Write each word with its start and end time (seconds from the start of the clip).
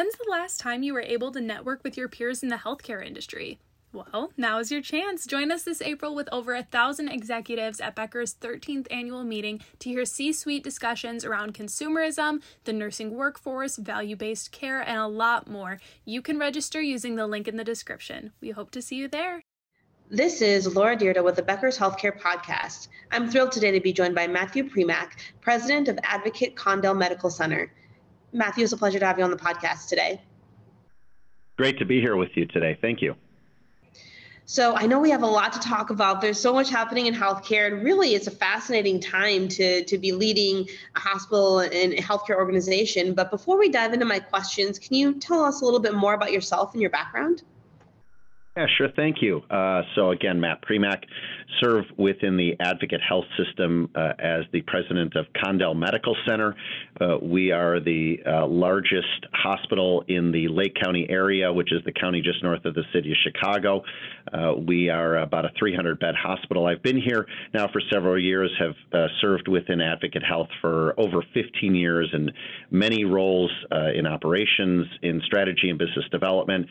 When's 0.00 0.16
the 0.16 0.30
last 0.30 0.60
time 0.60 0.82
you 0.82 0.94
were 0.94 1.02
able 1.02 1.30
to 1.30 1.42
network 1.42 1.84
with 1.84 1.94
your 1.98 2.08
peers 2.08 2.42
in 2.42 2.48
the 2.48 2.56
healthcare 2.56 3.06
industry? 3.06 3.58
Well, 3.92 4.32
now 4.34 4.58
is 4.58 4.72
your 4.72 4.80
chance. 4.80 5.26
Join 5.26 5.52
us 5.52 5.64
this 5.64 5.82
April 5.82 6.14
with 6.14 6.26
over 6.32 6.54
a 6.54 6.62
thousand 6.62 7.10
executives 7.10 7.82
at 7.82 7.96
Becker's 7.96 8.32
13th 8.32 8.86
annual 8.90 9.24
meeting 9.24 9.60
to 9.78 9.90
hear 9.90 10.06
C 10.06 10.32
suite 10.32 10.64
discussions 10.64 11.22
around 11.22 11.52
consumerism, 11.52 12.40
the 12.64 12.72
nursing 12.72 13.14
workforce, 13.14 13.76
value 13.76 14.16
based 14.16 14.52
care, 14.52 14.80
and 14.80 14.96
a 14.96 15.06
lot 15.06 15.50
more. 15.50 15.78
You 16.06 16.22
can 16.22 16.38
register 16.38 16.80
using 16.80 17.16
the 17.16 17.26
link 17.26 17.46
in 17.46 17.58
the 17.58 17.62
description. 17.62 18.32
We 18.40 18.52
hope 18.52 18.70
to 18.70 18.80
see 18.80 18.96
you 18.96 19.06
there. 19.06 19.42
This 20.08 20.40
is 20.40 20.74
Laura 20.74 20.96
Dyrda 20.96 21.22
with 21.22 21.36
the 21.36 21.42
Becker's 21.42 21.76
Healthcare 21.76 22.18
Podcast. 22.18 22.88
I'm 23.12 23.28
thrilled 23.28 23.52
today 23.52 23.72
to 23.72 23.80
be 23.80 23.92
joined 23.92 24.14
by 24.14 24.26
Matthew 24.26 24.66
Primack, 24.66 25.18
president 25.42 25.88
of 25.88 25.98
Advocate 26.04 26.56
Condell 26.56 26.94
Medical 26.94 27.28
Center. 27.28 27.70
Matthew, 28.32 28.64
it's 28.64 28.72
a 28.72 28.76
pleasure 28.76 28.98
to 28.98 29.06
have 29.06 29.18
you 29.18 29.24
on 29.24 29.30
the 29.30 29.36
podcast 29.36 29.88
today. 29.88 30.20
Great 31.56 31.78
to 31.78 31.84
be 31.84 32.00
here 32.00 32.16
with 32.16 32.30
you 32.36 32.46
today. 32.46 32.78
Thank 32.80 33.02
you. 33.02 33.14
So 34.46 34.74
I 34.74 34.86
know 34.86 34.98
we 34.98 35.10
have 35.10 35.22
a 35.22 35.28
lot 35.28 35.52
to 35.52 35.60
talk 35.60 35.90
about. 35.90 36.20
There's 36.20 36.40
so 36.40 36.52
much 36.52 36.70
happening 36.70 37.06
in 37.06 37.14
healthcare, 37.14 37.72
and 37.72 37.84
really, 37.84 38.16
it's 38.16 38.26
a 38.26 38.32
fascinating 38.32 38.98
time 38.98 39.46
to 39.46 39.84
to 39.84 39.96
be 39.96 40.10
leading 40.10 40.68
a 40.96 40.98
hospital 40.98 41.60
and 41.60 41.92
a 41.92 41.98
healthcare 41.98 42.34
organization. 42.34 43.14
But 43.14 43.30
before 43.30 43.58
we 43.58 43.68
dive 43.68 43.92
into 43.92 44.06
my 44.06 44.18
questions, 44.18 44.76
can 44.78 44.96
you 44.96 45.14
tell 45.20 45.44
us 45.44 45.60
a 45.60 45.64
little 45.64 45.78
bit 45.78 45.94
more 45.94 46.14
about 46.14 46.32
yourself 46.32 46.72
and 46.72 46.80
your 46.80 46.90
background? 46.90 47.44
Yeah, 48.56 48.66
sure. 48.76 48.88
Thank 48.96 49.22
you. 49.22 49.42
Uh, 49.48 49.82
so 49.94 50.10
again, 50.10 50.40
Matt 50.40 50.62
Primack, 50.62 51.04
serve 51.60 51.84
within 51.98 52.36
the 52.36 52.54
Advocate 52.58 53.00
Health 53.06 53.26
System 53.36 53.90
uh, 53.94 54.12
as 54.18 54.44
the 54.52 54.62
president 54.62 55.14
of 55.16 55.26
Condell 55.42 55.74
Medical 55.74 56.16
Center. 56.26 56.56
Uh, 57.00 57.18
we 57.22 57.52
are 57.52 57.78
the 57.78 58.18
uh, 58.26 58.46
largest 58.46 59.26
hospital 59.32 60.04
in 60.08 60.32
the 60.32 60.48
Lake 60.48 60.74
County 60.82 61.06
area, 61.10 61.52
which 61.52 61.72
is 61.72 61.82
the 61.84 61.92
county 61.92 62.22
just 62.22 62.42
north 62.42 62.64
of 62.64 62.74
the 62.74 62.84
city 62.92 63.12
of 63.12 63.16
Chicago. 63.22 63.82
Uh, 64.32 64.54
we 64.66 64.88
are 64.88 65.18
about 65.18 65.44
a 65.44 65.50
300 65.58 66.00
bed 66.00 66.14
hospital. 66.14 66.66
I've 66.66 66.82
been 66.82 67.00
here 67.00 67.26
now 67.54 67.68
for 67.68 67.82
several 67.92 68.18
years, 68.18 68.50
have 68.58 68.74
uh, 68.92 69.06
served 69.20 69.48
within 69.48 69.80
Advocate 69.80 70.22
Health 70.22 70.48
for 70.60 70.98
over 70.98 71.22
15 71.34 71.74
years 71.74 72.08
in 72.12 72.30
many 72.70 73.04
roles 73.04 73.50
in 73.94 74.06
operations, 74.06 74.86
in 75.02 75.20
strategy 75.24 75.70
and 75.70 75.78
business 75.78 76.04
development. 76.10 76.66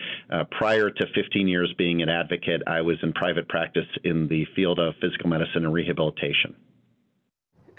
prior 0.52 0.90
to 0.90 1.06
15 1.14 1.48
years 1.48 1.60
years 1.60 1.76
being 1.78 2.02
an 2.02 2.10
advocate, 2.10 2.62
I 2.68 2.82
was 2.82 2.98
in 3.04 3.14
private 3.14 3.48
practice 3.48 3.88
in 4.04 4.28
the 4.28 4.46
field 4.56 4.69
of 4.78 4.94
physical 5.02 5.30
medicine 5.30 5.66
and 5.66 5.74
rehabilitation. 5.74 6.56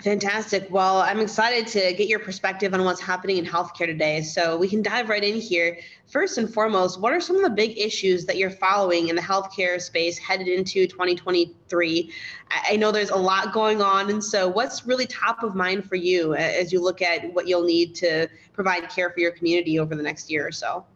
Fantastic. 0.03 0.67
Well, 0.71 0.99
I'm 0.99 1.21
excited 1.21 1.67
to 1.69 1.93
get 1.93 2.09
your 2.09 2.21
perspective 2.21 2.73
on 2.73 2.83
what's 2.85 3.03
happening 3.03 3.37
in 3.37 3.45
healthcare 3.45 3.85
today. 3.85 4.23
So 4.23 4.57
we 4.57 4.67
can 4.67 4.81
dive 4.81 5.11
right 5.11 5.23
in 5.23 5.39
here. 5.39 5.79
First 6.07 6.39
and 6.39 6.53
foremost, 6.53 6.99
what 6.99 7.13
are 7.13 7.21
some 7.21 7.37
of 7.37 7.43
the 7.43 7.51
big 7.51 7.79
issues 7.79 8.25
that 8.25 8.39
you're 8.39 8.51
following 8.51 9.09
in 9.09 9.17
the 9.17 9.21
healthcare 9.21 9.79
space 9.79 10.17
headed 10.17 10.49
into 10.49 10.87
2023? 10.87 12.11
I 12.51 12.77
know 12.77 12.93
there's 12.93 13.11
a 13.11 13.17
lot 13.17 13.53
going 13.53 13.83
on. 13.83 14.09
And 14.09 14.25
so, 14.25 14.49
what's 14.49 14.87
really 14.87 15.07
top 15.07 15.43
of 15.43 15.55
mind 15.55 15.87
for 15.87 15.97
you 15.97 16.35
as 16.35 16.73
you 16.73 16.81
look 16.81 17.03
at 17.03 17.35
what 17.35 17.47
you'll 17.47 17.65
need 17.65 17.95
to 17.97 18.27
provide 18.55 18.89
care 18.89 19.11
for 19.11 19.21
your 19.21 19.33
community 19.33 19.79
over 19.79 19.95
the 19.95 20.03
next 20.03 20.31
year 20.31 20.47
or 20.47 20.53
so? 20.53 20.87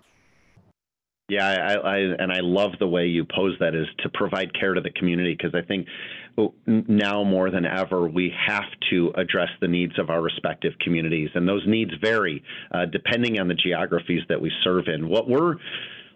Yeah, 1.28 1.46
I, 1.48 1.74
I, 1.74 1.96
and 2.18 2.30
I 2.30 2.40
love 2.40 2.72
the 2.78 2.86
way 2.86 3.06
you 3.06 3.24
pose 3.24 3.56
that 3.58 3.74
is 3.74 3.86
to 4.00 4.10
provide 4.10 4.52
care 4.58 4.74
to 4.74 4.80
the 4.82 4.90
community 4.90 5.34
because 5.34 5.54
I 5.54 5.62
think 5.62 5.86
now 6.66 7.24
more 7.24 7.50
than 7.50 7.64
ever 7.64 8.06
we 8.06 8.30
have 8.46 8.64
to 8.90 9.10
address 9.16 9.48
the 9.62 9.68
needs 9.68 9.98
of 9.98 10.10
our 10.10 10.20
respective 10.20 10.74
communities, 10.80 11.30
and 11.34 11.48
those 11.48 11.62
needs 11.66 11.92
vary 12.02 12.42
uh, 12.72 12.84
depending 12.84 13.40
on 13.40 13.48
the 13.48 13.54
geographies 13.54 14.20
that 14.28 14.40
we 14.40 14.52
serve 14.62 14.84
in. 14.88 15.08
What 15.08 15.26
we're 15.26 15.54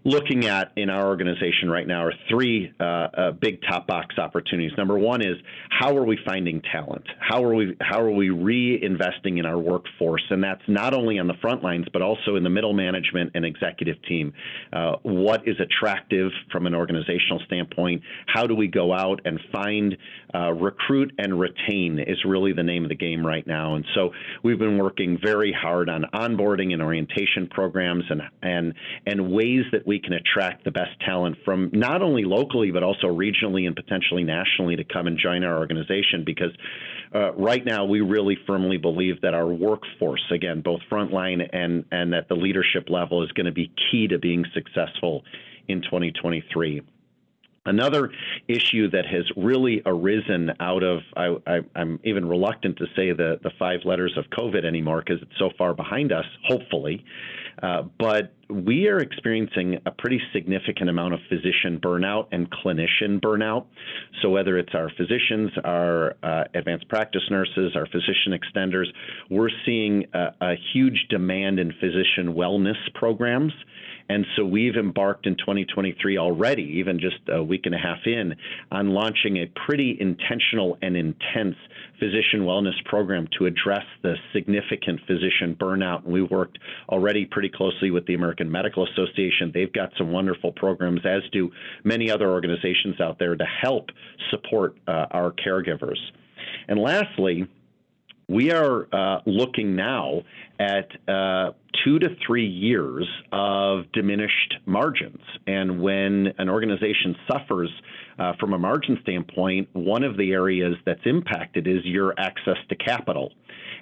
looking 0.08 0.46
at 0.46 0.72
in 0.76 0.88
our 0.88 1.06
organization 1.06 1.70
right 1.70 1.86
now 1.86 2.04
are 2.04 2.14
three 2.30 2.72
uh, 2.80 2.84
uh, 2.84 3.30
big 3.32 3.60
top 3.68 3.86
box 3.86 4.16
opportunities. 4.18 4.72
Number 4.78 4.98
one 4.98 5.20
is 5.20 5.36
how 5.68 5.96
are 5.96 6.04
we 6.04 6.18
finding 6.24 6.62
talent? 6.72 7.04
How 7.20 7.44
are 7.44 7.54
we 7.54 7.76
how 7.80 8.00
are 8.00 8.10
we 8.10 8.28
reinvesting 8.28 9.38
in 9.38 9.44
our 9.44 9.58
workforce? 9.58 10.24
And 10.30 10.42
that's 10.42 10.62
not 10.66 10.94
only 10.94 11.18
on 11.18 11.26
the 11.26 11.34
front 11.42 11.62
lines 11.62 11.86
but 11.92 12.00
also 12.00 12.36
in 12.36 12.42
the 12.42 12.50
middle 12.50 12.72
management 12.72 13.32
and 13.34 13.44
executive 13.44 13.96
team. 14.08 14.32
Uh, 14.72 14.96
what 15.02 15.46
is 15.46 15.56
attractive 15.60 16.30
from 16.50 16.66
an 16.66 16.74
organizational 16.74 17.40
standpoint? 17.44 18.02
How 18.26 18.46
do 18.46 18.54
we 18.54 18.66
go 18.66 18.94
out 18.94 19.20
and 19.26 19.38
find, 19.52 19.96
uh, 20.34 20.52
recruit, 20.52 21.12
and 21.18 21.38
retain? 21.38 21.98
Is 21.98 22.24
really 22.24 22.54
the 22.54 22.62
name 22.62 22.84
of 22.84 22.88
the 22.88 22.96
game 22.96 23.24
right 23.24 23.46
now. 23.46 23.74
And 23.74 23.84
so 23.94 24.10
we've 24.42 24.58
been 24.58 24.78
working 24.78 25.18
very 25.22 25.52
hard 25.52 25.90
on 25.90 26.04
onboarding 26.14 26.72
and 26.72 26.82
orientation 26.82 27.46
programs 27.50 28.04
and 28.08 28.22
and 28.42 28.74
and 29.06 29.30
ways 29.30 29.64
that 29.72 29.86
we 29.86 29.97
can 29.98 30.12
attract 30.12 30.64
the 30.64 30.70
best 30.70 30.90
talent 31.04 31.36
from 31.44 31.70
not 31.72 32.02
only 32.02 32.24
locally 32.24 32.70
but 32.70 32.82
also 32.82 33.06
regionally 33.06 33.66
and 33.66 33.76
potentially 33.76 34.24
nationally 34.24 34.76
to 34.76 34.84
come 34.84 35.06
and 35.06 35.18
join 35.18 35.44
our 35.44 35.58
organization 35.58 36.24
because 36.24 36.52
uh, 37.14 37.32
right 37.34 37.64
now 37.64 37.84
we 37.84 38.00
really 38.00 38.36
firmly 38.46 38.76
believe 38.76 39.20
that 39.22 39.34
our 39.34 39.46
workforce 39.46 40.24
again 40.32 40.60
both 40.60 40.80
frontline 40.90 41.46
and 41.52 41.84
and 41.90 42.14
at 42.14 42.28
the 42.28 42.34
leadership 42.34 42.88
level 42.88 43.22
is 43.22 43.32
going 43.32 43.46
to 43.46 43.52
be 43.52 43.72
key 43.90 44.08
to 44.08 44.18
being 44.18 44.44
successful 44.54 45.24
in 45.68 45.82
2023 45.82 46.82
Another 47.68 48.10
issue 48.48 48.88
that 48.90 49.04
has 49.04 49.24
really 49.36 49.82
arisen 49.84 50.52
out 50.58 50.82
of, 50.82 51.00
I, 51.14 51.60
am 51.76 52.00
even 52.02 52.26
reluctant 52.26 52.78
to 52.78 52.86
say 52.96 53.12
the, 53.12 53.38
the 53.42 53.50
five 53.58 53.80
letters 53.84 54.16
of 54.16 54.24
COVID 54.30 54.64
anymore 54.64 55.02
because 55.04 55.20
it's 55.20 55.38
so 55.38 55.50
far 55.58 55.74
behind 55.74 56.10
us, 56.10 56.24
hopefully. 56.46 57.04
Uh, 57.62 57.82
but 57.98 58.32
we 58.48 58.88
are 58.88 59.00
experiencing 59.00 59.78
a 59.84 59.90
pretty 59.90 60.18
significant 60.32 60.88
amount 60.88 61.12
of 61.12 61.20
physician 61.28 61.78
burnout 61.78 62.28
and 62.32 62.50
clinician 62.50 63.20
burnout. 63.20 63.66
So, 64.22 64.30
whether 64.30 64.56
it's 64.56 64.74
our 64.74 64.90
physicians, 64.96 65.50
our 65.64 66.14
uh, 66.22 66.44
advanced 66.54 66.88
practice 66.88 67.28
nurses, 67.30 67.72
our 67.74 67.86
physician 67.86 68.32
extenders, 68.32 68.86
we're 69.28 69.50
seeing 69.66 70.06
a, 70.14 70.28
a 70.40 70.54
huge 70.72 71.06
demand 71.10 71.58
in 71.58 71.72
physician 71.72 72.34
wellness 72.34 72.78
programs. 72.94 73.52
And 74.08 74.24
so 74.36 74.44
we've 74.44 74.76
embarked 74.76 75.26
in 75.26 75.36
2023 75.36 76.16
already, 76.16 76.62
even 76.78 76.98
just 76.98 77.18
a 77.28 77.42
week 77.42 77.66
and 77.66 77.74
a 77.74 77.78
half 77.78 77.98
in, 78.06 78.34
on 78.72 78.90
launching 78.90 79.36
a 79.36 79.46
pretty 79.66 79.96
intentional 80.00 80.78
and 80.80 80.96
intense 80.96 81.56
physician 81.98 82.40
wellness 82.40 82.82
program 82.86 83.28
to 83.38 83.46
address 83.46 83.84
the 84.02 84.14
significant 84.32 85.00
physician 85.06 85.56
burnout. 85.60 86.04
And 86.04 86.12
we 86.12 86.22
worked 86.22 86.58
already 86.88 87.26
pretty 87.26 87.50
closely 87.50 87.90
with 87.90 88.06
the 88.06 88.14
American 88.14 88.50
Medical 88.50 88.86
Association. 88.86 89.50
They've 89.52 89.72
got 89.72 89.90
some 89.98 90.10
wonderful 90.10 90.52
programs, 90.52 91.00
as 91.04 91.22
do 91.32 91.50
many 91.84 92.10
other 92.10 92.30
organizations 92.30 93.00
out 93.00 93.18
there, 93.18 93.36
to 93.36 93.44
help 93.44 93.90
support 94.30 94.76
uh, 94.86 95.06
our 95.10 95.32
caregivers. 95.32 95.98
And 96.68 96.78
lastly, 96.78 97.46
we 98.28 98.52
are 98.52 98.86
uh, 98.92 99.20
looking 99.24 99.74
now 99.74 100.22
at 100.58 100.88
uh, 101.08 101.52
two 101.84 101.98
to 101.98 102.08
three 102.26 102.46
years 102.46 103.06
of 103.32 103.90
diminished 103.92 104.56
margins. 104.66 105.22
And 105.46 105.80
when 105.80 106.34
an 106.38 106.50
organization 106.50 107.16
suffers 107.30 107.70
uh, 108.18 108.32
from 108.38 108.52
a 108.52 108.58
margin 108.58 108.98
standpoint, 109.02 109.68
one 109.72 110.04
of 110.04 110.18
the 110.18 110.32
areas 110.32 110.74
that's 110.84 111.00
impacted 111.06 111.66
is 111.66 111.84
your 111.84 112.14
access 112.18 112.58
to 112.68 112.76
capital. 112.76 113.32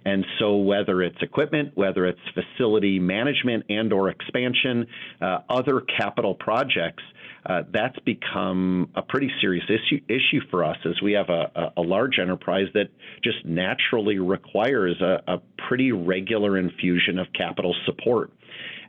And 0.07 0.25
so 0.39 0.55
whether 0.59 1.03
it's 1.03 1.21
equipment, 1.21 1.73
whether 1.75 2.07
it's 2.07 2.21
facility 2.33 3.01
management 3.01 3.65
and 3.69 3.93
or 3.93 4.09
expansion, 4.09 4.87
uh, 5.21 5.39
other 5.51 5.81
capital 5.81 6.33
projects, 6.33 7.03
uh, 7.45 7.63
that's 7.73 7.99
become 8.01 8.89
a 8.95 9.03
pretty 9.03 9.33
serious 9.41 9.65
issue, 9.69 10.01
issue 10.09 10.41
for 10.49 10.63
us 10.63 10.77
as 10.85 11.03
we 11.03 11.13
have 11.15 11.29
a, 11.29 11.73
a 11.77 11.83
large 11.83 12.21
enterprise 12.21 12.69
that 12.75 12.87
just 13.25 13.45
naturally 13.45 14.21
requires 14.21 15.01
a, 15.01 15.23
a 15.27 15.39
pretty 15.69 15.91
regular 15.91 16.57
infusion 16.57 17.19
of 17.19 17.27
capital 17.33 17.75
support. 17.85 18.31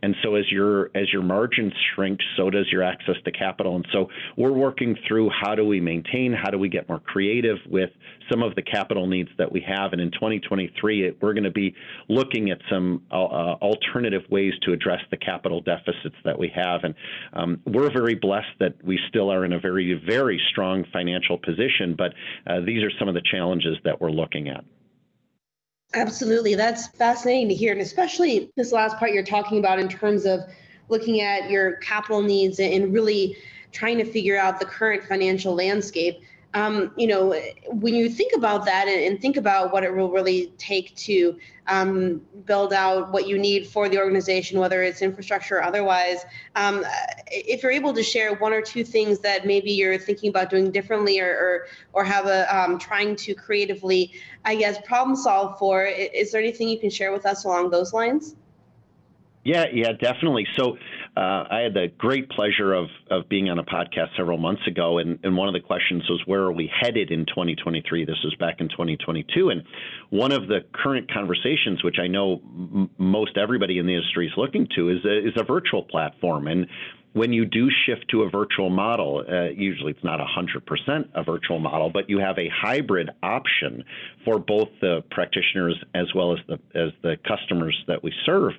And 0.02 0.16
so 0.24 0.36
as 0.36 0.46
your 0.52 0.92
as 0.96 1.12
your 1.12 1.24
margins 1.24 1.74
shrink, 1.94 2.20
so 2.36 2.50
does 2.50 2.68
your 2.72 2.84
access 2.84 3.16
to 3.26 3.32
capital. 3.32 3.76
And 3.76 3.88
so 3.92 4.10
we're 4.36 4.52
working 4.52 4.96
through 5.08 5.30
how 5.30 5.56
do 5.56 5.66
we 5.66 5.80
maintain, 5.80 6.34
how 6.34 6.50
do 6.50 6.58
we 6.58 6.70
get 6.70 6.88
more 6.88 7.00
creative 7.00 7.58
with 7.68 7.90
some 8.30 8.44
of 8.44 8.56
the 8.56 8.62
capital 8.62 9.08
needs 9.08 9.30
that 9.38 9.52
we 9.52 9.62
have. 9.68 9.94
And 9.94 10.02
in 10.02 10.12
2023, 10.12 11.18
we're 11.22 11.34
going 11.34 11.44
to 11.44 11.52
be 11.52 11.74
looking 12.10 12.52
at 12.52 12.60
some 12.70 13.04
uh, 13.12 13.16
uh, 13.16 13.58
alternative 13.62 14.24
ways 14.30 14.54
to 14.64 14.74
address 14.74 15.00
the 15.12 15.18
capital 15.18 15.62
deficits 15.62 16.16
that 16.26 16.38
we 16.38 16.52
have. 16.56 16.84
And 16.84 16.96
um, 17.34 17.62
we're 17.66 17.92
very 17.92 18.16
blessed 18.16 18.48
that 18.60 18.76
we 18.84 19.00
still 19.10 19.32
are 19.32 19.46
in 19.46 19.54
a 19.54 19.60
very 19.60 20.02
very 20.08 20.42
strong 20.52 20.86
financial 20.92 21.38
position. 21.38 21.96
But 21.98 22.14
uh, 22.46 22.62
these 22.66 22.84
are 22.84 22.92
some 23.00 23.08
of 23.08 23.14
the 23.14 23.22
challenges 23.32 23.78
that 23.84 24.00
we're 24.02 24.12
looking 24.12 24.50
at. 24.50 24.64
Absolutely. 25.94 26.56
That's 26.56 26.88
fascinating 26.88 27.50
to 27.50 27.56
hear. 27.56 27.72
And 27.72 27.82
especially 27.82 28.52
this 28.56 28.72
last 28.72 28.98
part 28.98 29.12
you're 29.12 29.24
talking 29.24 29.60
about 29.60 29.80
in 29.80 29.88
terms 29.88 30.26
of 30.26 30.42
looking 30.90 31.22
at 31.22 31.50
your 31.50 31.74
capital 31.78 32.22
needs 32.22 32.60
and 32.60 32.94
really 32.94 33.38
trying 33.72 33.98
to 33.98 34.06
figure 34.06 34.38
out 34.38 34.60
the 34.60 34.66
current 34.66 35.04
financial 35.04 35.54
landscape. 35.54 36.22
Um, 36.54 36.92
you 36.96 37.08
know, 37.08 37.40
when 37.68 37.94
you 37.94 38.10
think 38.10 38.34
about 38.36 38.66
that 38.66 38.88
and, 38.88 39.04
and, 39.04 39.22
think 39.22 39.38
about 39.38 39.72
what 39.74 39.84
it 39.84 39.94
will 39.94 40.10
really 40.10 40.54
take 40.58 40.96
to 40.96 41.38
um, 41.68 42.22
build 42.46 42.72
out 42.72 43.12
what 43.12 43.28
you 43.28 43.38
need 43.38 43.68
for 43.68 43.90
the 43.90 43.98
organization, 43.98 44.60
whether 44.60 44.82
it's 44.82 45.02
infrastructure 45.02 45.58
or 45.58 45.64
otherwise, 45.64 46.26
um, 46.56 46.86
if 47.28 47.62
you're 47.62 47.72
able 47.72 47.94
to 47.94 48.02
share 48.02 48.36
one 48.36 48.54
or 48.54 48.62
two 48.62 48.84
things 48.84 49.20
that 49.20 49.46
maybe 49.46 49.72
you're 49.72 49.98
thinking 49.98 50.30
about 50.30 50.50
doing 50.50 50.72
differently 50.72 51.20
or 51.20 51.28
or, 51.28 51.68
or 51.94 52.04
have 52.06 52.26
a 52.26 52.58
um, 52.58 52.80
trying 52.80 53.16
to 53.18 53.36
creatively, 53.36 54.14
I 54.46 54.56
guess, 54.56 54.78
problem 54.86 55.16
solve 55.16 55.60
for, 55.60 55.84
is 55.86 56.32
there 56.32 56.42
anything 56.42 56.70
you 56.70 56.80
can 56.80 56.90
share 56.90 57.12
with 57.12 57.26
us 57.26 57.44
along 57.44 57.72
those 57.72 57.94
lines? 57.94 58.36
Yeah, 59.44 59.66
yeah, 59.72 59.94
definitely. 59.94 60.46
So 60.58 60.78
uh, 61.18 61.48
I 61.50 61.62
had 61.62 61.74
the 61.74 61.88
great 61.98 62.30
pleasure 62.30 62.74
of 62.74 62.90
of 63.10 63.28
being 63.28 63.50
on 63.50 63.58
a 63.58 63.64
podcast 63.64 64.16
several 64.16 64.38
months 64.38 64.62
ago, 64.68 65.00
and, 65.00 65.18
and 65.24 65.36
one 65.36 65.48
of 65.48 65.54
the 65.56 65.60
questions 65.60 66.04
was 66.08 66.22
where 66.28 66.42
are 66.42 66.52
we 66.52 66.70
headed 66.80 67.10
in 67.10 67.26
2023? 67.26 68.06
This 68.06 68.18
was 68.24 68.36
back 68.36 68.58
in 68.60 68.70
2022, 68.70 69.50
and 69.50 69.64
one 70.12 70.32
of 70.32 70.48
the 70.48 70.60
current 70.74 71.12
conversations, 71.12 71.84
which 71.84 71.98
I 72.00 72.06
know 72.06 72.34
m- 72.44 72.92
most 73.00 73.36
everybody 73.36 73.80
in 73.80 73.88
the 73.88 73.96
industry 73.96 74.28
is 74.28 74.34
looking 74.38 74.68
to, 74.76 74.90
is 74.90 75.04
a, 75.06 75.28
is 75.30 75.34
a 75.38 75.44
virtual 75.44 75.82
platform, 75.82 76.48
and 76.48 76.68
when 77.14 77.34
you 77.34 77.46
do 77.46 77.68
shift 77.88 78.06
to 78.12 78.22
a 78.22 78.30
virtual 78.30 78.70
model, 78.70 79.24
uh, 79.28 79.46
usually 79.46 79.94
it's 79.94 80.04
not 80.04 80.20
100% 80.20 81.10
a 81.16 81.24
virtual 81.24 81.58
model, 81.58 81.90
but 81.90 82.12
you 82.12 82.20
have 82.20 82.38
a 82.38 82.48
hybrid 82.50 83.10
option 83.24 83.84
for 84.24 84.38
both 84.38 84.68
the 84.82 85.04
practitioners 85.10 85.84
as 85.96 86.14
well 86.14 86.34
as 86.34 86.40
the 86.48 86.60
as 86.80 86.92
the 87.02 87.16
customers 87.28 87.76
that 87.88 88.04
we 88.04 88.14
serve 88.24 88.54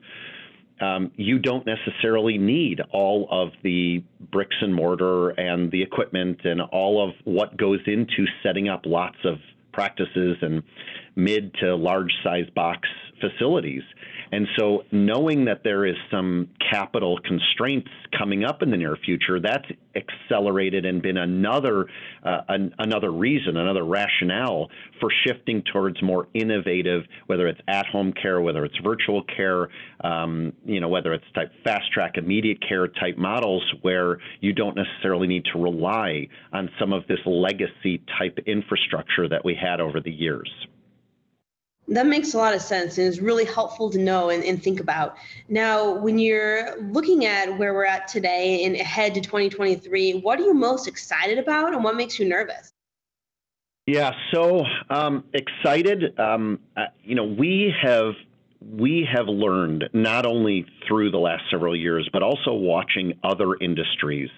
um, 0.80 1.10
you 1.16 1.38
don't 1.38 1.66
necessarily 1.66 2.38
need 2.38 2.80
all 2.90 3.28
of 3.30 3.50
the 3.62 4.02
bricks 4.30 4.56
and 4.60 4.75
mortar 4.75 5.30
and 5.30 5.70
the 5.70 5.82
equipment 5.82 6.40
and 6.44 6.60
all 6.60 7.06
of 7.06 7.14
what 7.25 7.56
goes 7.56 7.80
into 7.86 8.26
setting 8.42 8.69
up 8.69 8.82
lots 8.84 9.19
of 9.25 9.38
practices 9.72 10.36
and 10.42 10.62
mid 11.16 11.54
to 11.54 11.75
large 11.75 12.12
size 12.22 12.48
box 12.54 12.88
facilities. 13.20 13.82
And 14.32 14.46
so, 14.58 14.84
knowing 14.92 15.46
that 15.46 15.62
there 15.64 15.86
is 15.86 15.96
some 16.10 16.48
capital 16.70 17.19
constraints 17.26 17.88
coming 18.16 18.44
up 18.44 18.62
in 18.62 18.70
the 18.70 18.76
near 18.76 18.96
future, 18.96 19.40
that's 19.40 19.66
accelerated 19.94 20.84
and 20.84 21.02
been 21.02 21.16
another 21.16 21.86
uh, 22.22 22.40
an, 22.48 22.75
another 22.78 23.10
reason, 23.10 23.56
another 23.56 23.84
rationale 23.84 24.69
for 25.00 25.10
shifting 25.26 25.62
towards 25.72 26.02
more 26.02 26.28
innovative, 26.34 27.04
whether 27.26 27.46
it's 27.46 27.60
at-home 27.69 28.12
care, 28.12 28.40
whether 28.40 28.64
it's 28.64 28.76
virtual 28.82 29.22
care, 29.25 29.69
um, 30.02 30.52
you 30.64 30.80
know, 30.80 30.88
whether 30.88 31.12
it's 31.12 31.25
type 31.34 31.52
fast 31.64 31.90
track 31.92 32.16
immediate 32.16 32.58
care 32.66 32.88
type 32.88 33.16
models 33.16 33.62
where 33.82 34.19
you 34.40 34.52
don't 34.52 34.76
necessarily 34.76 35.26
need 35.26 35.44
to 35.52 35.58
rely 35.58 36.28
on 36.52 36.70
some 36.78 36.92
of 36.92 37.06
this 37.06 37.19
legacy 37.25 38.02
type 38.19 38.38
infrastructure 38.46 39.28
that 39.28 39.44
we 39.44 39.54
had 39.54 39.80
over 39.80 40.00
the 40.00 40.12
years. 40.12 40.50
That 41.88 42.06
makes 42.06 42.35
a 42.35 42.38
lot 42.38 42.55
of 42.55 42.61
sense 42.61 42.99
and 42.99 43.06
is 43.06 43.20
really 43.20 43.46
helpful 43.46 43.88
to 43.90 43.99
know 43.99 44.29
and, 44.29 44.44
and, 44.44 44.62
think 44.62 44.79
about. 44.79 45.17
Now, 45.49 45.90
when 45.94 46.19
you're 46.19 46.79
looking 46.82 47.25
at 47.25 47.56
where 47.56 47.73
we're 47.73 47.87
at 47.87 48.08
today 48.08 48.64
and 48.64 48.76
ahead 48.76 49.14
to 49.14 49.23
2023, 49.23 50.20
what 50.20 50.38
are 50.38 50.43
you 50.43 50.52
most 50.52 50.87
excited 50.87 51.38
about 51.38 51.73
and 51.73 51.82
what 51.82 51.96
makes 51.96 52.19
you 52.19 52.29
nervous? 52.29 52.75
Yeah, 53.87 54.12
so 54.35 54.64
um, 54.90 55.25
excited. 55.32 56.19
Um, 56.20 56.61
uh, 56.76 56.87
you 57.02 57.14
know, 57.14 57.25
we 57.25 57.73
have 57.82 58.12
we 58.61 59.08
have 59.11 59.29
learned 59.29 59.88
not 59.94 60.26
only 60.26 60.67
through 60.87 61.11
the 61.11 61.19
last 61.19 61.44
several 61.50 61.75
years, 61.75 62.06
but 62.12 62.23
also 62.23 62.52
watching 62.52 63.14
other 63.25 63.55
industries 63.55 64.29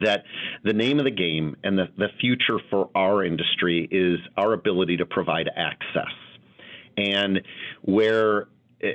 that 0.00 0.22
the 0.64 0.72
name 0.72 0.98
of 0.98 1.04
the 1.04 1.10
game 1.10 1.56
and 1.64 1.76
the, 1.76 1.88
the 1.98 2.08
future 2.20 2.60
for 2.70 2.88
our 2.94 3.24
industry 3.24 3.88
is 3.90 4.20
our 4.38 4.54
ability 4.54 4.96
to 4.96 5.04
provide 5.04 5.50
access 5.54 6.14
and 6.98 7.40
where 7.82 8.48
uh, 8.82 8.88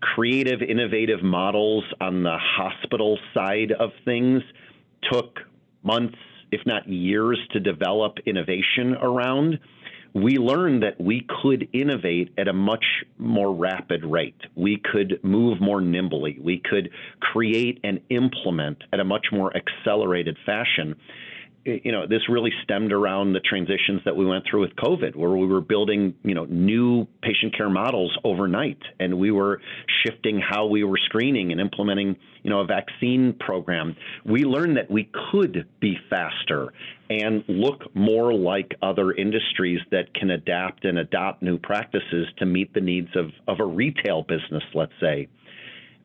creative, 0.00 0.62
innovative 0.62 1.22
models 1.22 1.84
on 2.00 2.22
the 2.22 2.36
hospital 2.38 3.18
side 3.34 3.72
of 3.72 3.90
things 4.04 4.42
took 5.10 5.38
months, 5.82 6.18
if 6.50 6.60
not 6.66 6.88
years, 6.88 7.38
to 7.52 7.60
develop 7.60 8.18
innovation 8.26 8.94
around. 9.00 9.58
We 10.14 10.36
learned 10.36 10.82
that 10.82 11.00
we 11.00 11.26
could 11.42 11.68
innovate 11.72 12.34
at 12.36 12.46
a 12.48 12.52
much 12.52 12.84
more 13.16 13.54
rapid 13.54 14.04
rate. 14.04 14.40
We 14.54 14.76
could 14.92 15.20
move 15.22 15.60
more 15.60 15.80
nimbly. 15.80 16.38
We 16.42 16.58
could 16.58 16.90
create 17.20 17.80
and 17.82 18.00
implement 18.10 18.84
at 18.92 19.00
a 19.00 19.04
much 19.04 19.26
more 19.32 19.52
accelerated 19.56 20.36
fashion 20.44 20.96
you 21.64 21.92
know, 21.92 22.06
this 22.06 22.28
really 22.28 22.52
stemmed 22.64 22.92
around 22.92 23.32
the 23.32 23.40
transitions 23.40 24.00
that 24.04 24.16
we 24.16 24.26
went 24.26 24.44
through 24.48 24.62
with 24.62 24.74
COVID, 24.76 25.14
where 25.14 25.30
we 25.30 25.46
were 25.46 25.60
building, 25.60 26.14
you 26.24 26.34
know, 26.34 26.44
new 26.46 27.06
patient 27.22 27.56
care 27.56 27.70
models 27.70 28.16
overnight, 28.24 28.78
and 28.98 29.18
we 29.18 29.30
were 29.30 29.60
shifting 30.04 30.40
how 30.40 30.66
we 30.66 30.82
were 30.82 30.98
screening 31.04 31.52
and 31.52 31.60
implementing, 31.60 32.16
you 32.42 32.50
know, 32.50 32.60
a 32.60 32.66
vaccine 32.66 33.34
program. 33.38 33.94
We 34.24 34.44
learned 34.44 34.76
that 34.76 34.90
we 34.90 35.08
could 35.30 35.68
be 35.80 35.96
faster 36.10 36.72
and 37.08 37.44
look 37.46 37.94
more 37.94 38.32
like 38.34 38.74
other 38.82 39.12
industries 39.12 39.80
that 39.90 40.12
can 40.14 40.30
adapt 40.30 40.84
and 40.84 40.98
adopt 40.98 41.42
new 41.42 41.58
practices 41.58 42.26
to 42.38 42.46
meet 42.46 42.72
the 42.74 42.80
needs 42.80 43.14
of, 43.14 43.30
of 43.46 43.60
a 43.60 43.64
retail 43.64 44.22
business, 44.22 44.64
let's 44.74 44.92
say. 45.00 45.28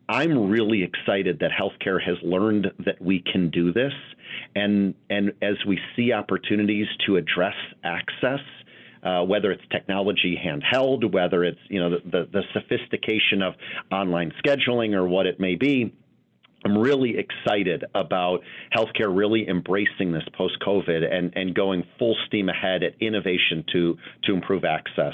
I'm 0.09 0.49
really 0.49 0.83
excited 0.83 1.39
that 1.39 1.51
healthcare 1.51 2.01
has 2.01 2.17
learned 2.23 2.67
that 2.85 3.01
we 3.01 3.23
can 3.31 3.49
do 3.49 3.73
this. 3.73 3.93
And, 4.55 4.95
and 5.09 5.33
as 5.41 5.55
we 5.67 5.79
see 5.95 6.13
opportunities 6.13 6.87
to 7.05 7.17
address 7.17 7.55
access, 7.83 8.39
uh, 9.03 9.23
whether 9.23 9.51
it's 9.51 9.63
technology 9.71 10.37
handheld, 10.41 11.11
whether 11.13 11.43
it's 11.43 11.59
you 11.69 11.79
know 11.79 11.91
the, 11.91 11.97
the, 12.09 12.29
the 12.31 12.41
sophistication 12.53 13.41
of 13.41 13.53
online 13.91 14.33
scheduling 14.43 14.93
or 14.95 15.07
what 15.07 15.25
it 15.27 15.39
may 15.39 15.55
be, 15.55 15.93
I'm 16.65 16.77
really 16.77 17.15
excited 17.17 17.85
about 17.93 18.41
healthcare 18.75 19.15
really 19.15 19.47
embracing 19.47 20.11
this 20.11 20.23
post 20.35 20.57
COVID 20.65 21.03
and, 21.09 21.31
and 21.35 21.53
going 21.53 21.83
full 21.99 22.15
steam 22.25 22.49
ahead 22.49 22.83
at 22.83 22.93
innovation 22.99 23.63
to, 23.71 23.97
to 24.23 24.33
improve 24.33 24.65
access. 24.65 25.13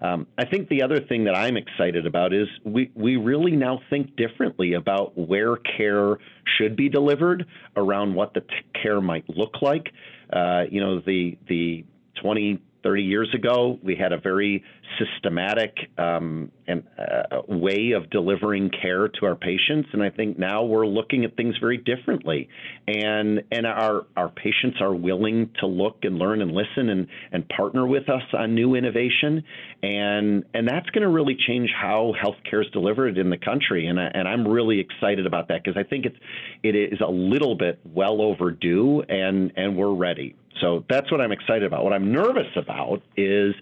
Um, 0.00 0.26
I 0.36 0.44
think 0.44 0.68
the 0.68 0.82
other 0.82 1.00
thing 1.00 1.24
that 1.24 1.34
I'm 1.34 1.56
excited 1.56 2.06
about 2.06 2.32
is 2.32 2.46
we, 2.64 2.90
we 2.94 3.16
really 3.16 3.52
now 3.52 3.80
think 3.90 4.14
differently 4.16 4.74
about 4.74 5.18
where 5.18 5.56
care 5.56 6.18
should 6.56 6.76
be 6.76 6.88
delivered, 6.88 7.46
around 7.76 8.14
what 8.14 8.34
the 8.34 8.40
t- 8.40 8.80
care 8.80 9.00
might 9.00 9.28
look 9.28 9.60
like. 9.60 9.92
Uh, 10.32 10.64
you 10.70 10.80
know, 10.80 11.00
the 11.00 11.36
the 11.48 11.84
20 12.22 12.60
30 12.82 13.02
years 13.02 13.28
ago, 13.34 13.78
we 13.82 13.96
had 13.96 14.12
a 14.12 14.18
very 14.18 14.62
systematic 14.98 15.76
um, 15.98 16.50
and 16.66 16.82
uh, 16.98 17.42
way 17.48 17.92
of 17.92 18.08
delivering 18.10 18.70
care 18.70 19.08
to 19.08 19.26
our 19.26 19.34
patients, 19.34 19.88
and 19.92 20.02
I 20.02 20.10
think 20.10 20.38
now 20.38 20.64
we're 20.64 20.86
looking 20.86 21.24
at 21.24 21.36
things 21.36 21.56
very 21.60 21.78
differently. 21.78 22.48
And 22.86 23.42
and 23.50 23.66
our 23.66 24.06
our 24.16 24.28
patients 24.28 24.80
are 24.80 24.94
willing 24.94 25.50
to 25.60 25.66
look 25.66 25.98
and 26.02 26.18
learn 26.18 26.40
and 26.40 26.52
listen 26.52 26.88
and 26.88 27.08
and 27.32 27.48
partner 27.48 27.86
with 27.86 28.08
us 28.08 28.22
on 28.32 28.54
new 28.54 28.74
innovation, 28.74 29.42
and 29.82 30.44
and 30.54 30.68
that's 30.68 30.88
going 30.90 31.02
to 31.02 31.08
really 31.08 31.36
change 31.46 31.70
how 31.70 32.14
healthcare 32.22 32.64
is 32.64 32.70
delivered 32.72 33.18
in 33.18 33.30
the 33.30 33.38
country. 33.38 33.86
And 33.86 34.00
I, 34.00 34.10
and 34.14 34.28
I'm 34.28 34.46
really 34.46 34.80
excited 34.80 35.26
about 35.26 35.48
that 35.48 35.64
because 35.64 35.78
I 35.78 35.88
think 35.88 36.06
it's 36.06 36.16
it 36.62 36.74
is 36.74 37.00
a 37.00 37.10
little 37.10 37.54
bit 37.54 37.80
well 37.84 38.20
overdue, 38.20 39.02
and 39.08 39.52
and 39.56 39.76
we're 39.76 39.94
ready. 39.94 40.36
So 40.60 40.84
that's 40.88 41.10
what 41.10 41.20
I'm 41.20 41.32
excited 41.32 41.64
about. 41.64 41.84
What 41.84 41.92
I'm 41.92 42.12
nervous 42.12 42.48
about 42.56 43.02
is 43.16 43.54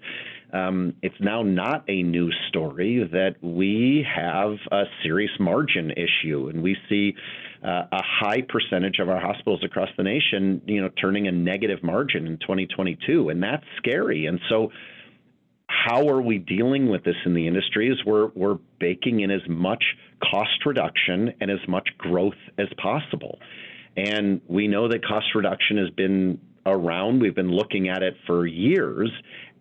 um, 0.53 0.93
it's 1.01 1.15
now 1.19 1.43
not 1.43 1.83
a 1.89 2.03
news 2.03 2.35
story 2.47 3.07
that 3.11 3.35
we 3.41 4.05
have 4.15 4.55
a 4.71 4.83
serious 5.03 5.31
margin 5.39 5.91
issue, 5.91 6.47
and 6.47 6.63
we 6.63 6.77
see 6.87 7.15
uh, 7.63 7.83
a 7.91 8.01
high 8.01 8.41
percentage 8.47 8.99
of 8.99 9.09
our 9.09 9.19
hospitals 9.19 9.63
across 9.63 9.89
the 9.97 10.03
nation, 10.03 10.61
you 10.65 10.81
know, 10.81 10.89
turning 11.01 11.27
a 11.27 11.31
negative 11.31 11.83
margin 11.83 12.27
in 12.27 12.37
2022, 12.37 13.29
and 13.29 13.43
that's 13.43 13.65
scary. 13.77 14.25
And 14.25 14.39
so, 14.47 14.71
how 15.67 16.07
are 16.07 16.21
we 16.21 16.37
dealing 16.37 16.89
with 16.89 17.03
this 17.03 17.17
in 17.25 17.33
the 17.33 17.45
industry? 17.45 17.89
Is 17.89 17.97
we're 18.05 18.27
we're 18.33 18.57
baking 18.79 19.19
in 19.19 19.31
as 19.31 19.41
much 19.49 19.83
cost 20.23 20.65
reduction 20.65 21.33
and 21.41 21.51
as 21.51 21.59
much 21.67 21.89
growth 21.97 22.39
as 22.57 22.67
possible. 22.81 23.37
And 23.97 24.41
we 24.47 24.67
know 24.67 24.87
that 24.87 25.03
cost 25.03 25.25
reduction 25.35 25.77
has 25.77 25.89
been 25.89 26.39
around. 26.71 27.21
We've 27.21 27.35
been 27.35 27.51
looking 27.51 27.89
at 27.89 28.03
it 28.03 28.15
for 28.25 28.45
years, 28.45 29.11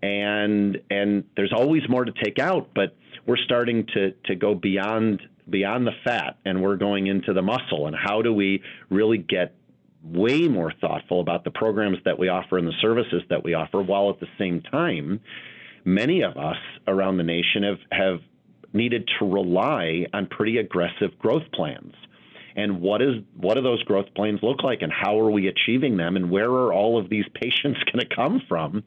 and 0.03 0.81
and 0.91 1.25
there's 1.37 1.53
always 1.53 1.83
more 1.89 2.05
to 2.05 2.13
take 2.23 2.39
out, 2.39 2.71
but 2.75 2.97
we're 3.27 3.37
starting 3.37 3.87
to 3.95 4.13
to 4.25 4.35
go 4.35 4.55
beyond 4.55 5.23
beyond 5.49 5.87
the 5.87 5.93
fat, 6.05 6.39
and 6.45 6.63
we're 6.63 6.77
going 6.77 7.07
into 7.07 7.33
the 7.33 7.43
muscle. 7.43 7.87
And 7.87 7.97
how 7.97 8.23
do 8.23 8.33
we 8.33 8.63
really 8.91 9.19
get 9.19 9.55
way 10.03 10.49
more 10.49 10.73
thoughtful 10.81 11.21
about 11.21 11.45
the 11.45 11.51
programs 11.51 11.99
that 12.05 12.19
we 12.19 12.29
offer 12.29 12.59
and 12.59 12.67
the 12.67 12.77
services 12.81 13.23
that 13.29 13.43
we 13.43 13.55
offer, 13.55 13.83
while 13.83 14.11
at 14.11 14.21
the 14.21 14.29
same 14.39 14.61
time, 14.63 15.21
many 15.85 16.23
of 16.23 16.37
us 16.37 16.59
around 16.87 17.17
the 17.17 17.25
nation 17.25 17.63
have 17.63 17.79
have 17.91 18.21
needed 18.73 19.09
to 19.19 19.25
rely 19.25 20.05
on 20.13 20.27
pretty 20.27 20.59
aggressive 20.59 21.19
growth 21.19 21.51
plans 21.53 21.95
and 22.57 22.81
what 22.81 23.03
is 23.03 23.17
what 23.37 23.55
do 23.55 23.63
those 23.63 23.83
growth 23.85 24.07
plans 24.15 24.41
look 24.43 24.63
like 24.65 24.83
and 24.83 24.93
how 24.93 25.21
are 25.21 25.31
we 25.31 25.47
achieving 25.47 25.97
them 25.97 26.17
and 26.17 26.31
where 26.31 26.51
are 26.51 26.73
all 26.73 26.99
of 26.99 27.09
these 27.09 27.27
patients 27.35 27.79
going 27.85 28.01
to 28.01 28.17
come 28.17 28.43
from? 28.49 28.83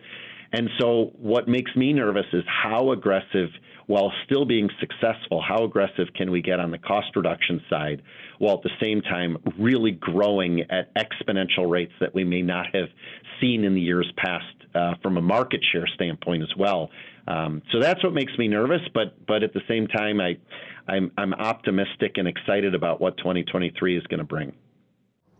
And 0.51 0.67
so 0.79 1.11
what 1.15 1.47
makes 1.47 1.75
me 1.75 1.93
nervous 1.93 2.25
is 2.33 2.43
how 2.47 2.91
aggressive 2.91 3.49
while 3.85 4.11
still 4.25 4.45
being 4.45 4.69
successful 4.79 5.41
how 5.41 5.63
aggressive 5.63 6.07
can 6.15 6.29
we 6.29 6.41
get 6.41 6.59
on 6.59 6.69
the 6.69 6.77
cost 6.77 7.15
reduction 7.15 7.59
side 7.69 8.01
while 8.37 8.55
at 8.55 8.61
the 8.61 8.69
same 8.81 9.01
time 9.01 9.37
really 9.57 9.91
growing 9.91 10.61
at 10.69 10.93
exponential 10.95 11.67
rates 11.67 11.93
that 11.99 12.13
we 12.13 12.23
may 12.23 12.41
not 12.41 12.67
have 12.73 12.87
seen 13.41 13.63
in 13.63 13.73
the 13.73 13.81
years 13.81 14.11
past 14.15 14.45
uh, 14.75 14.93
from 15.01 15.17
a 15.17 15.21
market 15.21 15.61
share 15.71 15.87
standpoint 15.87 16.43
as 16.43 16.55
well 16.55 16.89
um, 17.29 17.61
so 17.71 17.79
that's 17.79 18.03
what 18.03 18.13
makes 18.13 18.37
me 18.37 18.47
nervous 18.47 18.81
but 18.93 19.25
but 19.25 19.43
at 19.43 19.53
the 19.53 19.61
same 19.67 19.87
time 19.87 20.19
I 20.19 20.37
I'm, 20.89 21.11
I'm 21.17 21.33
optimistic 21.33 22.17
and 22.17 22.27
excited 22.27 22.73
about 22.73 22.99
what 22.99 23.17
2023 23.17 23.97
is 23.97 24.05
going 24.07 24.17
to 24.17 24.23
bring. 24.23 24.53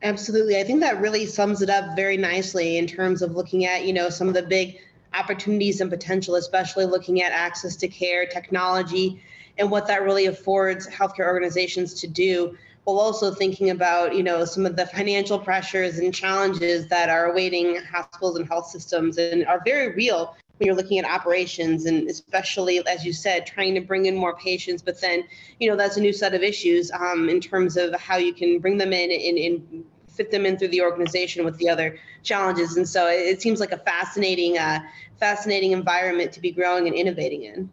Absolutely. 0.01 0.57
I 0.57 0.63
think 0.63 0.79
that 0.81 1.01
really 1.01 1.25
sums 1.25 1.61
it 1.61 1.69
up 1.69 1.95
very 1.95 2.15
nicely 2.17 2.77
in 2.77 2.87
terms 2.87 3.21
of 3.21 3.35
looking 3.35 3.65
at, 3.65 3.85
you 3.85 3.91
know, 3.91 4.09
some 4.09 4.27
of 4.27 4.33
the 4.33 4.43
big 4.43 4.79
opportunities 5.13 5.81
and 5.81 5.89
potential, 5.89 6.35
especially 6.35 6.85
looking 6.85 7.21
at 7.21 7.31
access 7.33 7.75
to 7.77 7.87
care, 7.87 8.25
technology, 8.25 9.21
and 9.57 9.69
what 9.69 9.87
that 9.87 10.03
really 10.03 10.27
affords 10.27 10.87
healthcare 10.87 11.25
organizations 11.25 11.95
to 11.95 12.07
do, 12.07 12.55
while 12.85 12.99
also 12.99 13.33
thinking 13.33 13.71
about, 13.71 14.15
you 14.15 14.23
know, 14.23 14.45
some 14.45 14.65
of 14.65 14.77
the 14.77 14.85
financial 14.85 15.37
pressures 15.37 15.97
and 15.97 16.13
challenges 16.13 16.87
that 16.87 17.09
are 17.09 17.31
awaiting 17.31 17.77
hospitals 17.91 18.37
and 18.37 18.47
health 18.47 18.67
systems 18.67 19.17
and 19.17 19.45
are 19.47 19.61
very 19.65 19.93
real 19.95 20.35
when 20.59 20.67
you're 20.67 20.75
looking 20.75 20.99
at 20.99 21.05
operations 21.05 21.85
and 21.85 22.09
especially 22.09 22.85
as 22.85 23.05
you 23.05 23.13
said 23.13 23.45
trying 23.45 23.73
to 23.73 23.81
bring 23.81 24.05
in 24.05 24.15
more 24.15 24.35
patients 24.35 24.81
but 24.81 24.99
then 24.99 25.23
you 25.59 25.69
know 25.69 25.75
that's 25.77 25.95
a 25.95 26.01
new 26.01 26.11
set 26.11 26.33
of 26.33 26.43
issues 26.43 26.91
um, 26.91 27.29
in 27.29 27.39
terms 27.39 27.77
of 27.77 27.93
how 27.95 28.17
you 28.17 28.33
can 28.33 28.59
bring 28.59 28.77
them 28.77 28.93
in 28.93 29.11
and, 29.11 29.37
and, 29.37 29.85
fit 30.09 30.31
them 30.31 30.45
in 30.45 30.57
through 30.57 30.67
the 30.67 30.81
organization 30.81 31.45
with 31.45 31.55
the 31.59 31.69
other 31.69 31.97
challenges 32.23 32.75
and 32.75 32.89
so 32.89 33.07
it, 33.07 33.41
seems 33.41 33.61
like 33.61 33.71
a 33.71 33.77
fascinating 33.77 34.57
uh, 34.57 34.81
fascinating 35.17 35.71
environment 35.71 36.33
to 36.33 36.41
be 36.41 36.51
growing 36.51 36.87
and 36.87 36.95
innovating 36.95 37.43
in 37.43 37.69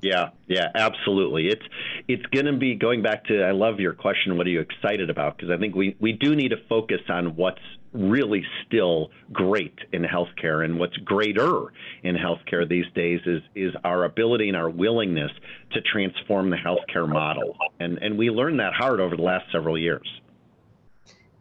yeah, 0.00 0.28
yeah, 0.46 0.68
absolutely. 0.76 1.48
It's 1.48 1.64
it's 2.06 2.24
going 2.26 2.46
to 2.46 2.52
be 2.52 2.76
going 2.76 3.02
back 3.02 3.24
to. 3.24 3.42
I 3.42 3.50
love 3.50 3.80
your 3.80 3.94
question. 3.94 4.36
What 4.36 4.46
are 4.46 4.50
you 4.50 4.60
excited 4.60 5.10
about? 5.10 5.36
Because 5.36 5.50
I 5.50 5.58
think 5.58 5.74
we 5.74 5.96
we 5.98 6.12
do 6.12 6.36
need 6.36 6.50
to 6.50 6.56
focus 6.68 7.00
on 7.08 7.34
what's 7.34 7.58
really 7.92 8.44
still 8.66 9.10
great 9.32 9.78
in 9.92 10.02
healthcare, 10.02 10.64
and 10.64 10.78
what's 10.78 10.96
greater 10.98 11.72
in 12.02 12.16
healthcare 12.16 12.68
these 12.68 12.86
days 12.94 13.20
is 13.26 13.42
is 13.54 13.74
our 13.84 14.04
ability 14.04 14.48
and 14.48 14.56
our 14.56 14.70
willingness 14.70 15.32
to 15.72 15.80
transform 15.80 16.50
the 16.50 16.56
healthcare 16.56 17.08
model. 17.08 17.56
And 17.80 17.98
and 17.98 18.18
we 18.18 18.30
learned 18.30 18.60
that 18.60 18.72
hard 18.74 19.00
over 19.00 19.16
the 19.16 19.22
last 19.22 19.50
several 19.52 19.78
years. 19.78 20.08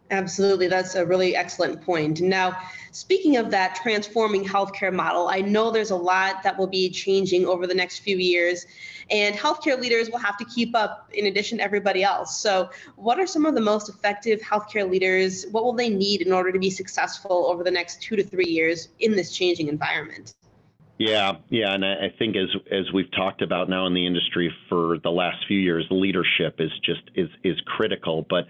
Absolutely. 0.09 0.67
That's 0.67 0.95
a 0.95 1.05
really 1.05 1.35
excellent 1.35 1.81
point. 1.81 2.21
Now, 2.21 2.57
speaking 2.91 3.35
of 3.35 3.51
that 3.51 3.75
transforming 3.75 4.45
healthcare 4.45 4.93
model, 4.93 5.27
I 5.27 5.41
know 5.41 5.69
there's 5.69 5.91
a 5.91 5.97
lot 5.97 6.43
that 6.43 6.57
will 6.57 6.67
be 6.67 6.89
changing 6.89 7.45
over 7.45 7.67
the 7.67 7.73
next 7.73 7.99
few 7.99 8.17
years, 8.17 8.65
and 9.09 9.35
healthcare 9.35 9.79
leaders 9.79 10.09
will 10.09 10.19
have 10.19 10.37
to 10.37 10.45
keep 10.45 10.75
up 10.75 11.09
in 11.13 11.25
addition 11.25 11.57
to 11.57 11.63
everybody 11.63 12.03
else. 12.03 12.39
So, 12.39 12.69
what 12.95 13.19
are 13.19 13.27
some 13.27 13.45
of 13.45 13.53
the 13.53 13.61
most 13.61 13.89
effective 13.89 14.39
healthcare 14.39 14.89
leaders? 14.89 15.45
What 15.51 15.65
will 15.65 15.73
they 15.73 15.89
need 15.89 16.21
in 16.21 16.31
order 16.31 16.53
to 16.53 16.59
be 16.59 16.69
successful 16.69 17.45
over 17.47 17.63
the 17.63 17.71
next 17.71 18.01
two 18.01 18.15
to 18.15 18.23
three 18.23 18.47
years 18.47 18.89
in 18.99 19.13
this 19.13 19.35
changing 19.35 19.67
environment? 19.67 20.35
Yeah, 20.97 21.33
yeah, 21.49 21.73
and 21.73 21.85
I 21.85 22.11
think 22.17 22.35
as 22.35 22.49
as 22.71 22.91
we've 22.91 23.11
talked 23.11 23.43
about 23.43 23.69
now 23.69 23.85
in 23.85 23.93
the 23.93 24.07
industry 24.07 24.51
for 24.67 24.97
the 25.03 25.11
last 25.11 25.45
few 25.47 25.59
years, 25.59 25.85
leadership 25.91 26.55
is 26.59 26.71
just 26.83 27.01
is 27.13 27.29
is 27.43 27.59
critical. 27.67 28.25
But 28.27 28.47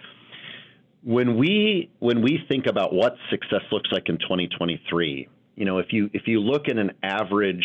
when 1.07 1.37
we 1.37 1.89
when 1.99 2.21
we 2.21 2.37
think 2.49 2.65
about 2.67 2.93
what 2.93 3.15
success 3.29 3.61
looks 3.71 3.89
like 3.93 4.09
in 4.09 4.17
2023, 4.17 5.29
you 5.55 5.65
know, 5.65 5.77
if 5.77 5.87
you 5.91 6.09
if 6.13 6.23
you 6.27 6.41
look 6.41 6.67
at 6.67 6.77
an 6.77 6.91
average, 7.01 7.63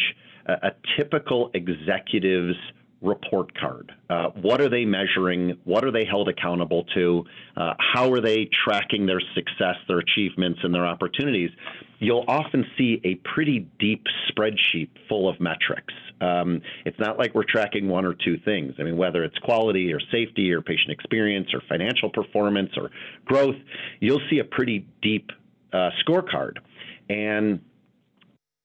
uh, 0.48 0.54
a 0.62 0.70
typical 0.96 1.50
executive's 1.52 2.56
report 3.00 3.52
card. 3.58 3.90
Uh, 4.08 4.28
what 4.40 4.60
are 4.60 4.68
they 4.68 4.84
measuring? 4.84 5.58
What 5.64 5.84
are 5.84 5.90
they 5.90 6.04
held 6.04 6.28
accountable 6.28 6.84
to? 6.94 7.24
Uh, 7.56 7.74
how 7.78 8.12
are 8.12 8.20
they 8.20 8.48
tracking 8.64 9.06
their 9.06 9.20
success, 9.34 9.74
their 9.88 9.98
achievements, 9.98 10.60
and 10.62 10.72
their 10.72 10.86
opportunities? 10.86 11.50
You'll 12.02 12.24
often 12.26 12.66
see 12.76 13.00
a 13.04 13.14
pretty 13.14 13.68
deep 13.78 14.06
spreadsheet 14.28 14.88
full 15.08 15.28
of 15.28 15.38
metrics. 15.40 15.94
Um, 16.20 16.60
it's 16.84 16.98
not 16.98 17.16
like 17.16 17.32
we're 17.32 17.44
tracking 17.44 17.88
one 17.88 18.04
or 18.04 18.12
two 18.12 18.38
things. 18.44 18.74
I 18.80 18.82
mean, 18.82 18.96
whether 18.96 19.22
it's 19.22 19.38
quality 19.38 19.92
or 19.92 20.00
safety 20.10 20.52
or 20.52 20.62
patient 20.62 20.90
experience 20.90 21.54
or 21.54 21.62
financial 21.68 22.10
performance 22.10 22.70
or 22.76 22.90
growth, 23.24 23.54
you'll 24.00 24.20
see 24.28 24.40
a 24.40 24.44
pretty 24.44 24.84
deep 25.00 25.30
uh, 25.72 25.90
scorecard. 26.04 26.56
And 27.08 27.60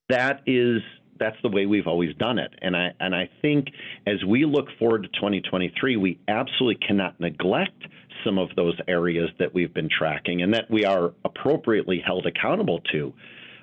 that 0.09 0.41
is 0.47 0.81
that's 1.19 1.37
the 1.41 1.49
way 1.49 1.65
we've 1.65 1.87
always 1.87 2.15
done 2.15 2.39
it. 2.39 2.53
And 2.61 2.75
I 2.75 2.93
and 2.99 3.15
I 3.15 3.29
think 3.41 3.67
as 4.05 4.23
we 4.25 4.45
look 4.45 4.67
forward 4.79 5.03
to 5.03 5.09
2023, 5.09 5.97
we 5.97 6.19
absolutely 6.27 6.85
cannot 6.85 7.19
neglect 7.19 7.83
some 8.23 8.37
of 8.37 8.49
those 8.55 8.75
areas 8.87 9.29
that 9.39 9.53
we've 9.53 9.73
been 9.73 9.89
tracking 9.89 10.41
and 10.41 10.53
that 10.53 10.69
we 10.69 10.85
are 10.85 11.13
appropriately 11.23 12.01
held 12.05 12.25
accountable 12.25 12.81
to. 12.91 13.13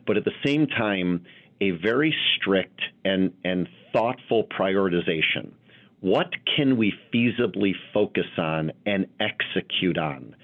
But 0.07 0.17
at 0.17 0.25
the 0.25 0.33
same 0.45 0.67
time, 0.67 1.25
a 1.61 1.73
very 1.73 2.15
strict 2.37 2.81
and 3.05 3.33
and 3.45 3.69
thoughtful 3.93 4.45
prioritization. 4.45 5.53
What 6.01 6.31
can 6.57 6.77
we 6.77 6.93
feasibly 7.13 7.73
focus 7.95 8.27
on 8.37 8.73
and 8.85 9.07
execute 9.21 9.97
on? 9.97 10.37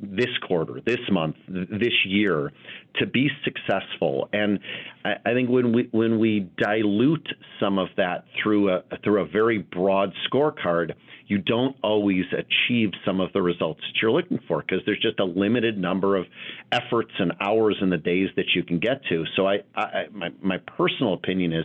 This 0.00 0.30
quarter, 0.46 0.80
this 0.84 1.00
month, 1.10 1.36
this 1.48 2.04
year 2.04 2.52
to 2.96 3.06
be 3.06 3.28
successful. 3.44 4.28
And 4.32 4.58
I, 5.04 5.32
think 5.32 5.48
when 5.48 5.72
we 5.72 5.88
when 5.90 6.18
we 6.18 6.48
dilute 6.56 7.28
some 7.60 7.78
of 7.78 7.88
that 7.96 8.24
through 8.42 8.70
a 8.70 8.82
through 9.02 9.22
a 9.22 9.26
very 9.26 9.58
broad 9.58 10.12
scorecard, 10.30 10.94
you 11.26 11.38
don't 11.38 11.76
always 11.82 12.24
achieve 12.32 12.90
some 13.04 13.20
of 13.20 13.32
the 13.32 13.42
results 13.42 13.80
that 13.80 14.00
you're 14.00 14.10
looking 14.10 14.40
for 14.46 14.60
because 14.60 14.80
there's 14.86 15.00
just 15.00 15.20
a 15.20 15.24
limited 15.24 15.78
number 15.78 16.16
of 16.16 16.26
efforts 16.72 17.12
and 17.18 17.32
hours 17.40 17.76
in 17.80 17.90
the 17.90 17.98
days 17.98 18.28
that 18.36 18.46
you 18.54 18.62
can 18.62 18.78
get 18.78 19.04
to. 19.08 19.24
So 19.36 19.46
I, 19.46 19.58
I 19.74 20.06
my 20.12 20.30
my 20.42 20.58
personal 20.58 21.14
opinion 21.14 21.52
is 21.52 21.64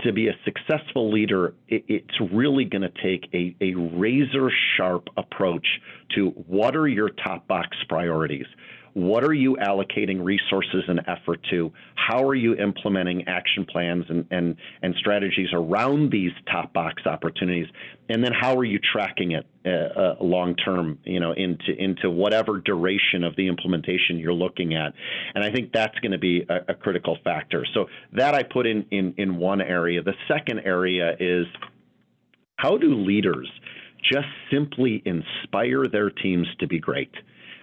to 0.00 0.12
be 0.12 0.28
a 0.28 0.36
successful 0.44 1.12
leader, 1.12 1.54
it, 1.68 1.84
it's 1.88 2.32
really 2.32 2.64
going 2.64 2.82
to 2.82 2.92
take 3.02 3.28
a, 3.32 3.54
a 3.60 3.74
razor 3.74 4.50
sharp 4.76 5.08
approach 5.16 5.66
to 6.14 6.30
what 6.46 6.76
are 6.76 6.88
your 6.88 7.10
top 7.10 7.46
box 7.46 7.76
priorities? 7.88 8.46
What 8.94 9.24
are 9.24 9.34
you 9.34 9.56
allocating 9.56 10.24
resources 10.24 10.84
and 10.86 11.00
effort 11.08 11.40
to? 11.50 11.72
How 11.96 12.22
are 12.22 12.34
you 12.34 12.54
implementing 12.54 13.26
action 13.26 13.66
plans 13.68 14.04
and, 14.08 14.24
and, 14.30 14.56
and 14.82 14.94
strategies 15.00 15.48
around 15.52 16.12
these 16.12 16.30
top 16.50 16.72
box 16.72 17.02
opportunities? 17.04 17.66
And 18.08 18.22
then 18.22 18.30
how 18.32 18.56
are 18.56 18.64
you 18.64 18.78
tracking 18.78 19.32
it 19.32 19.46
uh, 19.66 19.70
uh, 19.70 20.16
long 20.20 20.54
term, 20.54 21.00
you 21.04 21.18
know, 21.18 21.32
into 21.32 21.74
into 21.76 22.08
whatever 22.08 22.60
duration 22.60 23.24
of 23.24 23.34
the 23.34 23.48
implementation 23.48 24.18
you're 24.18 24.32
looking 24.32 24.74
at? 24.74 24.92
And 25.34 25.42
I 25.42 25.50
think 25.50 25.72
that's 25.72 25.98
going 25.98 26.12
to 26.12 26.18
be 26.18 26.46
a, 26.48 26.72
a 26.72 26.74
critical 26.74 27.18
factor. 27.24 27.66
So 27.74 27.86
that 28.12 28.34
I 28.34 28.44
put 28.44 28.64
in, 28.64 28.86
in 28.92 29.14
in 29.16 29.36
one 29.38 29.60
area. 29.60 30.02
The 30.02 30.14
second 30.28 30.60
area 30.60 31.16
is 31.18 31.46
how 32.56 32.78
do 32.78 32.94
leaders 32.94 33.50
just 34.12 34.28
simply 34.52 35.02
inspire 35.04 35.88
their 35.88 36.10
teams 36.10 36.46
to 36.60 36.68
be 36.68 36.78
great? 36.78 37.10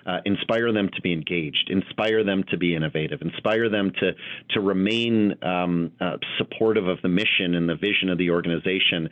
Uh, 0.06 0.20
inspire 0.26 0.72
them 0.74 0.90
to 0.96 1.02
be 1.02 1.14
engaged, 1.14 1.70
inspire 1.70 2.24
them 2.24 2.44
to 2.50 2.58
be 2.58 2.76
innovative, 2.76 3.22
inspire 3.22 3.70
them 3.70 3.92
to 4.00 4.12
to 4.52 4.60
remain 4.60 5.36
um, 5.44 5.92
uh, 6.00 6.18
supportive 6.38 6.88
of 6.88 7.02
the 7.02 7.10
mission 7.10 7.56
and 7.56 7.68
the 7.68 7.76
vision 7.76 8.10
of 8.10 8.18
the 8.18 8.30
organization, 8.30 9.10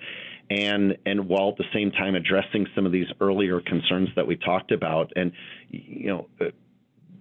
and 0.50 0.98
and 1.06 1.28
while 1.28 1.50
at 1.50 1.58
the 1.58 1.66
same 1.74 1.92
time 1.92 2.16
addressing 2.16 2.66
some 2.76 2.86
of 2.86 2.92
these 2.92 3.08
earlier 3.22 3.62
concerns 3.62 4.10
that 4.16 4.26
we 4.26 4.36
talked 4.36 4.72
about, 4.72 5.12
and 5.16 5.32
you 5.70 6.08
know 6.08 6.28
uh, 6.42 6.46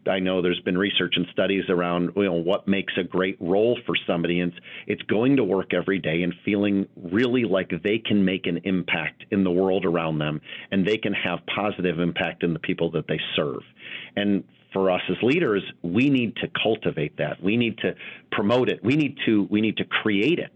I 0.08 0.18
know 0.18 0.42
there's 0.42 0.60
been 0.60 0.78
research 0.78 1.14
and 1.16 1.26
studies 1.32 1.64
around 1.68 2.10
you 2.16 2.24
know 2.24 2.32
what 2.32 2.66
makes 2.66 2.92
a 2.98 3.04
great 3.04 3.36
role 3.40 3.78
for 3.86 3.94
somebody, 4.06 4.40
and 4.40 4.52
it's, 4.86 5.02
going 5.02 5.36
to 5.36 5.44
work 5.44 5.72
every 5.72 5.98
day 5.98 6.22
and 6.22 6.34
feeling 6.44 6.86
really 7.10 7.44
like 7.44 7.72
they 7.82 7.98
can 7.98 8.24
make 8.24 8.46
an 8.46 8.60
impact 8.64 9.24
in 9.30 9.42
the 9.42 9.50
world 9.50 9.86
around 9.86 10.18
them, 10.18 10.40
and 10.70 10.86
they 10.86 10.98
can 10.98 11.14
have 11.14 11.38
positive 11.54 11.98
impact 11.98 12.42
in 12.42 12.52
the 12.52 12.58
people 12.58 12.90
that 12.90 13.06
they 13.08 13.18
serve. 13.34 13.62
And 14.16 14.44
for 14.72 14.90
us 14.90 15.00
as 15.08 15.16
leaders, 15.22 15.62
we 15.82 16.10
need 16.10 16.36
to 16.36 16.48
cultivate 16.62 17.16
that. 17.16 17.42
We 17.42 17.56
need 17.56 17.78
to 17.78 17.94
promote 18.30 18.68
it. 18.68 18.84
We 18.84 18.96
need 18.96 19.16
to 19.26 19.48
we 19.50 19.60
need 19.60 19.78
to 19.78 19.84
create 19.84 20.38
it 20.38 20.52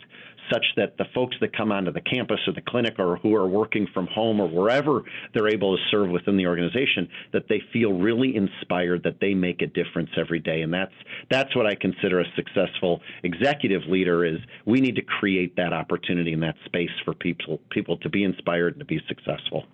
such 0.51 0.65
that 0.77 0.97
the 0.99 1.05
folks 1.15 1.37
that 1.41 1.57
come 1.57 1.73
onto 1.73 1.93
the 1.93 2.01
campus 2.01 2.41
or 2.47 2.53
the 2.53 2.63
clinic 2.63 2.99
or 2.99 3.17
who 3.17 3.35
are 3.35 3.49
working 3.49 3.87
from 3.93 4.07
home 4.07 4.41
or 4.41 4.49
wherever 4.49 5.03
they're 5.35 5.49
able 5.49 5.77
to 5.77 5.83
serve 5.91 6.11
within 6.11 6.37
the 6.37 6.47
organization 6.47 7.09
that 7.33 7.49
they 7.49 7.61
feel 7.73 7.93
really 7.93 8.37
inspired 8.37 9.03
that 9.03 9.21
they 9.21 9.35
make 9.35 9.63
a 9.63 9.67
difference 9.67 10.11
every 10.17 10.41
day 10.41 10.63
and 10.63 10.73
that's 10.73 10.93
that's 11.31 11.55
what 11.55 11.67
I 11.67 11.75
consider 11.75 12.21
a 12.21 12.25
successful 12.37 13.01
executive 13.23 13.83
leader 13.89 14.25
is 14.25 14.39
we 14.67 14.81
need 14.81 14.97
to 14.97 15.03
create 15.03 15.57
that 15.57 15.73
opportunity 15.73 16.33
and 16.33 16.43
that 16.43 16.57
space 16.65 16.91
for 17.05 17.15
people 17.15 17.61
people 17.71 17.97
to 17.99 18.09
be 18.09 18.25
inspired 18.25 18.75
and 18.75 18.81
to 18.81 18.87
be 18.87 19.01
successful. 19.09 19.65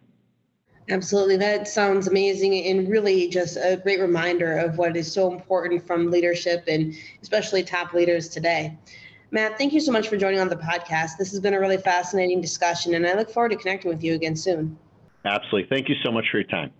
Absolutely. 0.91 1.37
That 1.37 1.69
sounds 1.69 2.09
amazing 2.09 2.65
and 2.65 2.89
really 2.89 3.29
just 3.29 3.59
a 3.59 3.77
great 3.77 4.01
reminder 4.01 4.57
of 4.57 4.79
what 4.79 4.97
is 4.97 5.13
so 5.13 5.31
important 5.31 5.87
from 5.87 6.11
leadership 6.11 6.65
and 6.67 6.95
especially 7.21 7.63
top 7.63 7.93
leaders 7.93 8.29
today. 8.29 8.77
Matt, 9.31 9.59
thank 9.59 9.73
you 9.73 9.81
so 9.81 9.93
much 9.93 10.09
for 10.09 10.17
joining 10.17 10.41
on 10.41 10.49
the 10.49 10.57
podcast. 10.57 11.19
This 11.19 11.31
has 11.33 11.41
been 11.41 11.53
a 11.53 11.61
really 11.61 11.77
fascinating 11.77 12.41
discussion, 12.41 12.95
and 12.95 13.07
I 13.07 13.15
look 13.15 13.31
forward 13.31 13.51
to 13.51 13.57
connecting 13.57 13.91
with 13.91 14.03
you 14.03 14.15
again 14.15 14.37
soon. 14.37 14.79
Absolutely. 15.25 15.69
Thank 15.69 15.89
you 15.89 15.97
so 16.03 16.11
much 16.11 16.27
for 16.31 16.39
your 16.39 16.47
time. 16.47 16.71